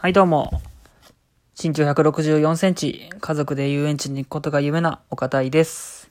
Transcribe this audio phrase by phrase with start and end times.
[0.00, 0.62] はい、どうも。
[1.60, 6.08] 身長164センチ、家族で遊園地に行くことが夢な岡田井です。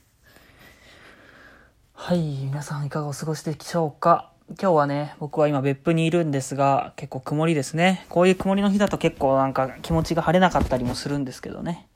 [1.93, 8.05] はい、皆さんいかがお過ごしでしょうか今日はね、僕は今別府にいるんですが、結構曇りですね。
[8.09, 11.87] こういう曇りの日だと結構なんか気持ちが晴れなかったりもするんですけどね。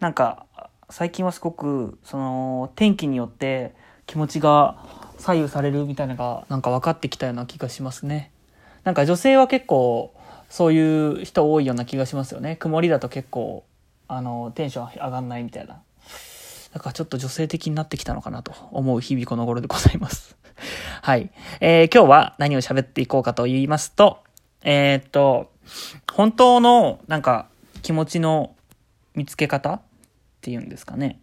[0.00, 0.46] なんか、
[0.88, 3.74] 最近はすごく、その、天気によって
[4.06, 4.78] 気持ちが
[5.18, 8.32] 左右されるみたいなのが、なんか分かってきたような気がしますね。
[8.84, 10.15] なんか女性は結構、
[10.48, 12.56] そういう人多いような気がしますよね。
[12.56, 13.64] 曇りだと結構、
[14.08, 15.82] あの、テンション上がんないみたいな。
[16.72, 20.36] だからちょっと女性的になってきたのかなと思う日々この頃でございます。
[21.02, 21.30] はい。
[21.60, 24.18] えー、今日は何を喋っていこうかと言いますと、
[24.62, 25.50] えー、っと、
[26.12, 27.48] 本当のなんか
[27.82, 28.54] 気持ちの
[29.14, 29.80] 見つけ方っ
[30.42, 31.20] ていうんですかね。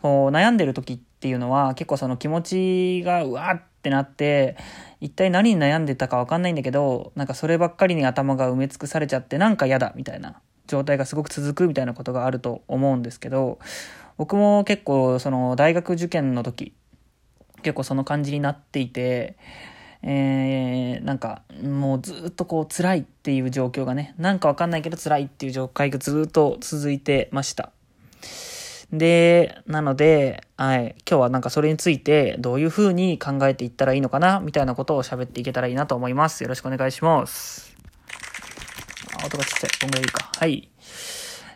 [0.00, 4.56] こう悩んでる時っていうのは結構その気持ちがうわーってってなって
[5.02, 13.58] 一体何に悩んでたか分かんないんだけどなんかそればっかりに頭が埋め尽くされちゃってなんか嫌だみたいな状態がすごく続くみたいなことがあると思うんですけど
[14.16, 16.72] 僕も結構その大学受験の時
[17.60, 19.36] 結構その感じになっていて
[20.06, 27.72] えー、なんかもうずっとこう辛いっていう状況がねなんか分かんないけど辛いっていう状態がずっと続いてました。
[28.92, 36.42] で、なので、はい、今日はなんかそれについてどういう風に考えていったらいいのかな、みたいなことを喋っていけたらいいなと思います。
[36.42, 37.74] よろしくお願いします。
[39.20, 39.70] あ、音がちっちゃい。
[39.80, 40.30] こんぐらいいいか。
[40.38, 40.68] はい。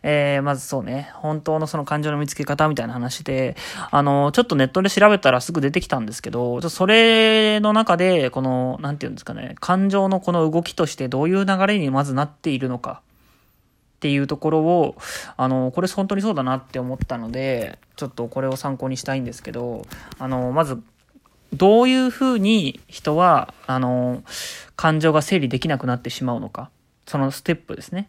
[0.02, 3.56] えー、まずそうね、本当のその感情の見つけ方みたいな話で、
[3.90, 13.02] あの、ちょっとネットで調べたらすぐ出てきたんですけど、ちょそれの中で、この、なんていうんですかね、感情のこの動きとしてどういう流れにまずなっているのか、
[13.98, 14.96] っていうところを、
[15.36, 19.84] あの、これ本当にそうだなって思ったので、ちょっとこれを参考にしたいんですけど、
[20.20, 20.80] あの、まず、
[21.52, 24.22] どういうふうに人は、あの、
[24.76, 26.70] 感情が整理できなくなってしまうのか。
[27.06, 28.08] そのステップですね。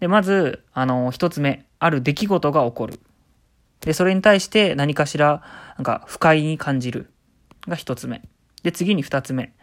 [0.00, 3.00] で、まず、あの、一つ目、ある出来事が起こる。
[3.80, 5.42] で、それに対して何かしら、
[5.78, 7.10] なんか、不快に感じる。
[7.66, 8.20] が一つ目。
[8.62, 9.54] で、次に二つ目。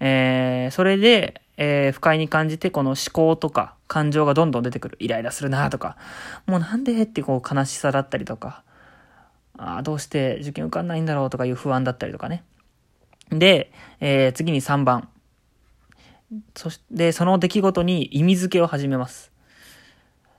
[0.00, 4.96] えー、それで、えー、不快に感じて、この思考とか感情がどんどん出てくる。
[5.00, 5.96] イライラするなとか、
[6.46, 8.62] もうなんでってこう悲しさだったりとか、
[9.58, 12.44] ああ、どうして受験受かんないんだろうとかいう不安だったりとかね。
[13.30, 15.08] で、えー、次に3番。
[16.54, 19.32] そして、その出来事に意味付けを始めます。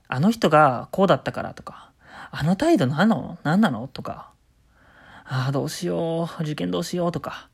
[0.08, 1.92] あの人がこうだったからとか、
[2.30, 3.38] あの態度何なの？
[3.42, 3.88] 何なの？
[3.88, 4.30] とか、
[5.26, 7.49] ああ、どうしよう、受験どうしようとか、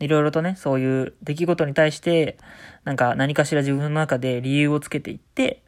[0.00, 2.38] いろいろとね、そういう出来事に対して、
[2.84, 5.62] なんか何かしら自分の中で理由をつけていって、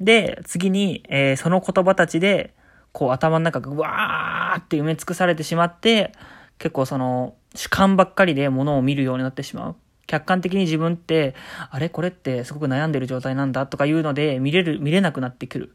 [0.00, 2.54] で、次に、えー、その言葉たちで、
[2.92, 6.12] こう頭の中がわーって埋め尽くされてしまって、
[6.58, 9.76] 結構その主観ばっかりで物を見るようになってしまう。
[10.06, 11.34] 客観的に自分って、
[11.70, 11.88] あれ？
[11.88, 15.74] これってすごく悩んでる状態なんだとかいうので見れる、見れなくなってくる。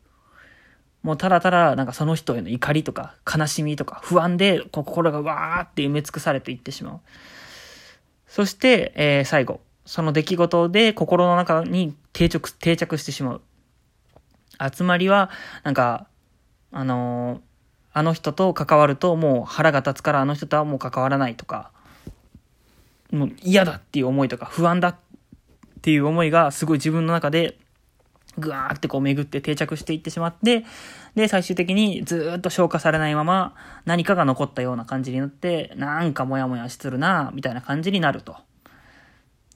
[1.04, 7.00] もうただただなんかその人への怒りとか悲しみとか不安で心がわーって埋め尽くされていってしまう。
[8.32, 9.60] そして、えー、最後。
[9.86, 13.42] その出来事で心の中に定着、定着してしまう。
[14.74, 15.30] 集まりは、
[15.64, 16.08] なんか、
[16.72, 17.40] あのー、
[17.92, 21.72] あの人と関わるともう腹が立つからあの人とはもう関わらないとか、
[23.12, 24.96] もう嫌だっていう思いとか不安だっ
[25.82, 27.58] ていう思いがすごい自分の中で
[28.38, 30.66] ぐわーってこう巡って定着していってしまって、
[31.16, 33.56] で、最終的にずっと消化されないまま
[33.86, 38.34] 何かが残ったような感じになって、なんかモヤモヤするなみたいな感じになると。
[38.34, 38.36] っ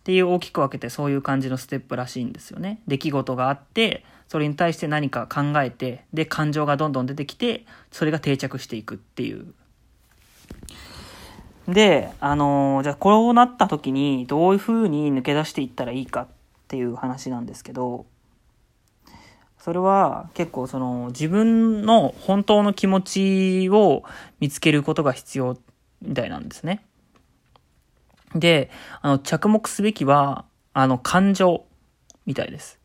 [0.06, 2.80] ていう大きく分けてそういう感じのステップらしいんですよね。
[2.88, 9.53] 出来事があって、それに対して何か考えて、で、感情がどんどん出てきて、それが定着していくっていう。
[11.68, 16.28] で、あのー、じゃあこうなった時にどういう風に抜け出していったらいいかっ
[16.68, 18.06] ていう話なんですけど、
[19.65, 24.03] それは結構その自分の本当の気持ちを
[24.39, 25.57] 見つけることが必要
[26.03, 26.85] みたいなんですね。
[28.35, 28.69] で、
[29.01, 31.65] あの、着目すべきは、あの、感情
[32.27, 32.79] みたいです。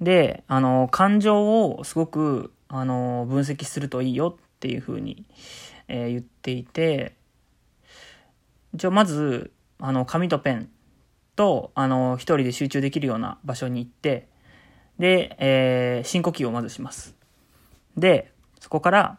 [0.00, 5.26] で、あの、感情をすごく、あの、分析するといいよっていうふうに、
[5.88, 7.14] えー、言っていて、
[8.74, 10.70] じゃあまず、あの、紙とペン
[11.36, 14.32] と、あの、一人で集中できるような場所に行って、
[14.98, 17.14] で、えー、深呼吸をまずします。
[17.96, 19.18] で、そこから、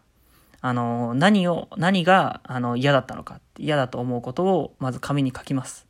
[0.62, 5.86] あの、何を、何が、あの、嫌だったのか、嫌だと思うことを、まず紙に書きます。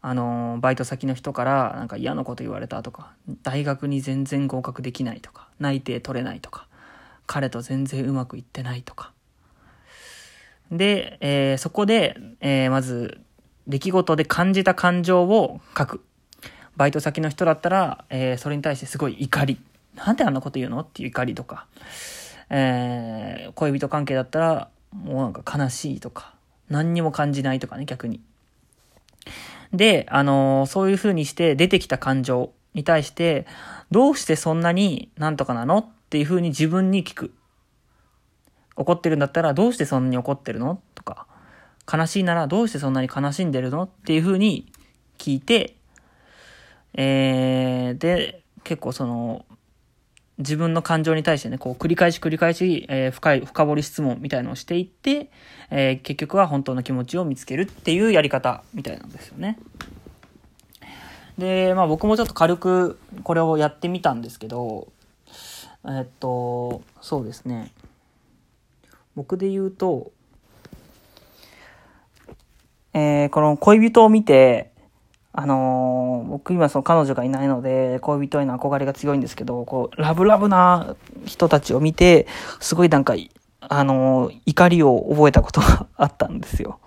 [0.00, 3.12] あの、バイト先の人から、なんか嫌なこと言われたとか、
[3.42, 6.66] 大学に全然合格できないとか、内定取れないとか、
[7.26, 9.12] 彼と全然うまくいってないとか。
[10.70, 13.20] で、えー、そこで、えー、まず、
[13.66, 16.04] 出来事で感じた感情を書く。
[16.78, 19.60] バイト先の人だったら、えー、それに対してすごい怒り。
[19.96, 20.80] なんであんなこと言うの？
[20.80, 21.66] っていう怒りとか、
[22.50, 26.34] えー、恋人関係だったら、もうなんか悲しいとか、
[26.70, 28.20] 何にも感じないとかね、逆に。
[29.72, 33.44] で、あのー、そういう風にして出てきた感情に対して、
[33.90, 35.78] どうしてそんなになんとかなの？
[35.78, 37.34] っていう風に自分に聞く。
[38.76, 40.80] 怒ってるんだったら、どうしてそんなに怒ってるの？
[40.94, 41.26] とか、
[41.92, 43.82] 悲しいならどうしてそんなに悲しんでるの？
[43.82, 44.70] っていう風に
[45.18, 45.74] 聞いて、
[47.00, 49.46] えー、で、結構その、
[50.38, 55.30] 自分の感情に対してね、こう繰り返し繰り返し、えー、深い、深掘り質問みたいのをしていって、
[55.70, 59.60] えー、結局は本当の気持ちを見つけるっていうやり方みたいなんですよね。
[61.38, 64.88] で、まあ僕もちょっと軽くこれをやってみたんですけど、
[65.88, 67.70] えっと、そうですね。
[69.14, 70.10] 僕で言うと、
[72.92, 74.72] えー、この恋人を見て、
[75.40, 80.96] あのー、僕今その彼女がいないので、恋人への憧れが強いんですけど、こう、ラブラブな
[81.26, 82.26] 人たちを見て、
[82.58, 83.14] すごいなんか、
[83.60, 86.80] あのー、怒りを覚えたことがあったんですよ。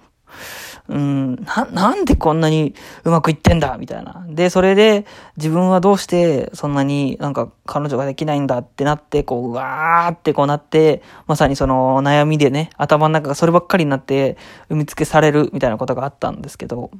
[0.90, 2.76] うん、な、なんでこんなに
[3.06, 4.26] うまくいってんだみたいな。
[4.28, 5.06] で、それで
[5.38, 14.36] 自分はどうしてそんなになんか彼女ができないんだってなって、こう、うわーってこうなって、まさにその悩みでね、頭の中がそればっかりになって
[14.68, 16.92] 産みつけされるみたいなことがあったんですけど。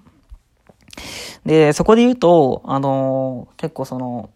[1.46, 4.30] で、そこで言うと、あのー、結構その、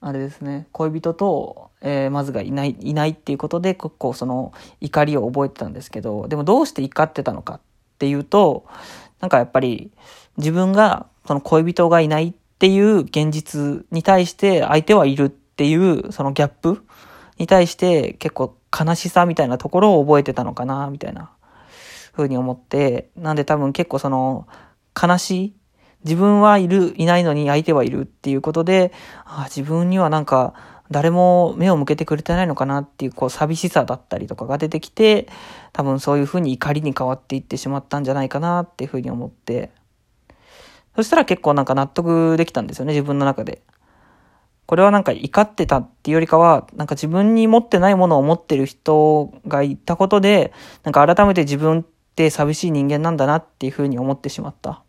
[0.00, 7.60] あれですね、恋人と、えー、まずがいない、いないっていうことで、結構その怒りを覚えてたんですけど、でもどうして怒ってたのかっ
[7.98, 8.66] ていうと、
[9.20, 9.90] なんかやっぱり
[10.36, 16.84] 自分がその恋人がいないっていう現実に対して相手はいるっていうそのギャップ
[17.38, 21.30] に対して結構悲しさみたいなところを覚えてたのかな、みたいな
[22.12, 24.46] 風に思って、なんで多分結構その
[25.00, 25.54] 悲しい
[26.04, 28.92] 自分はいる、いないのに相手はいるっていうことで、
[29.24, 30.54] あ自分にはなんか
[30.90, 35.28] 誰も目を向けてくれてないのかなっていうこう寂しさだったりとかが出てきて、
[35.72, 39.70] 多分そういうふうに怒りに変わっていってしまったんじゃないかなっていうふうに思って、
[40.94, 43.62] そしたら結構なんか納得できたんですよね、自分の中で。
[44.66, 50.52] これはなんか怒ってたっていうよりかは、なんか自分に持ってないものを持ってる人がいたことで、
[50.84, 54.83] なんか改めて自分って寂しい人間なんだなっていうふうに思ってしまった。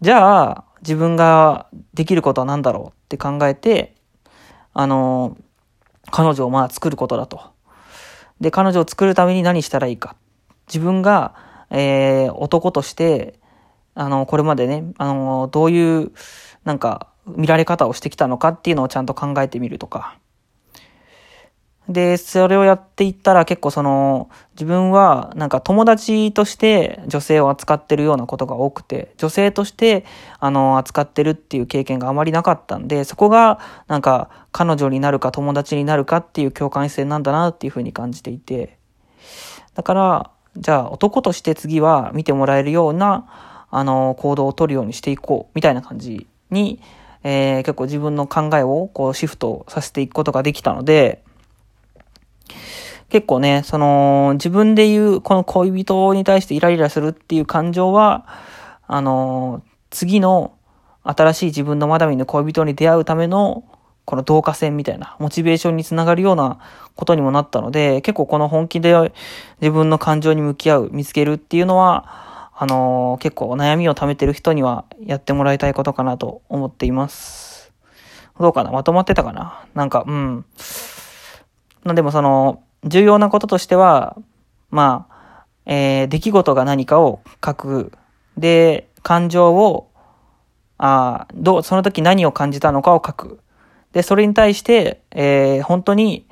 [0.00, 3.94] じゃあ、自分ができることは何だろうって考えて、
[4.74, 5.36] あの、
[6.10, 7.40] 彼女をまあ作ることだと。
[8.40, 10.16] で、彼女を作るために何したらいいか。
[10.68, 11.34] 自分が、
[11.70, 13.40] えー、男として、
[13.94, 16.12] あの、これまでね、あの、どういう、
[16.64, 20.18] なんか、見られ方をしてきたのかっていうのをちゃんと考えてみるとか。
[21.88, 30.04] で、それをやっていったら結構その、自分はなんか友達として女性を扱ってるようなことが多くて、女性として
[30.40, 38.78] あの、扱ってるっていう経験があまりなかったんで、そこがなんか彼女になるか友達になるかっていう共感性なんだなっていうふうに感じていて、
[39.74, 46.80] だから、じゃあ男として次は見てもらえるような、あの、行動を取るようにしていこう、みたいな感じに、
[47.22, 51.22] えー、結構自分の考えをこうシフトさせていくことができたので、
[53.08, 58.26] 結構ね、その、自分で言う、この恋人に対してイライラするっていう感情は、
[58.86, 60.52] あの、次の
[61.04, 63.64] 新しい自分のまだ見ぬ恋人に出会うための、
[64.04, 66.58] この同化線みたいな、モチベーションにつながるような
[66.94, 69.12] ことにもなったので、結構この本気で
[69.60, 77.70] 自分の感情に向き合う、見つけるっていうのは、あの結構悩みを溜めてる人にはやってもらいたいことかなと思っています。
[78.40, 78.70] どうかな？
[78.70, 79.66] まとまってたかな？
[79.74, 80.44] なんか、うん。
[81.84, 84.16] まあでもその、重要なこととしては、
[84.70, 87.92] まあ、えー、出来事が何かを書く。
[88.36, 89.90] で、感情を、
[90.78, 93.40] あどう、その時何を感じたのかを書く。
[93.92, 96.26] で、それに対して、えー、本当に、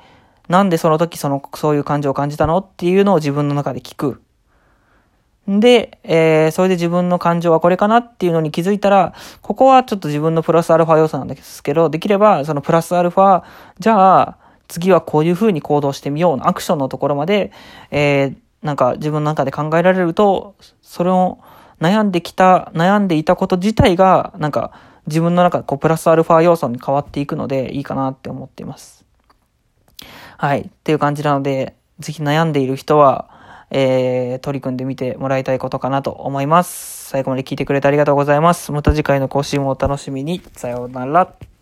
[0.47, 4.21] なんでその時その、そういう感情を感じたのっていうのを自分の中で聞く。
[5.47, 13.43] で、えー、それで自分の感情はこれかなっていうのに気づいたら、ここはちょっと自分のプラスアルファ要素なんですけど、できれば、そのプラスアルファ、
[13.79, 17.51] じゃあ、次はこういう風に行動してみようのアクションのところまで、
[17.91, 21.39] えー、なんか自分の中で考えられると、それを
[21.79, 24.71] 悩んできた、悩んでいたこと自体が、なんか
[25.07, 29.05] 自分の中でこうプラスアルファ要素に変わっていくのでいいかなって思っています。
[30.37, 30.61] はい。
[30.61, 33.29] っていう感じなので、ぜひ悩んでいる人は、
[33.71, 37.09] えー、取り組んでみてもらいたいことかなと思います。
[37.09, 38.71] 最後まで聞いてくれてありがとうございます。
[38.71, 40.41] また次回の更新もお楽しみに。
[40.53, 41.54] さようなら。